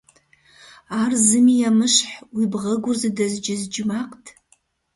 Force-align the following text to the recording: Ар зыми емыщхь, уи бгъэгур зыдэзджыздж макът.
Ар 1.01 1.11
зыми 1.25 1.55
емыщхь, 1.67 2.13
уи 2.35 2.45
бгъэгур 2.51 2.95
зыдэзджыздж 3.01 3.75
макът. 3.89 4.25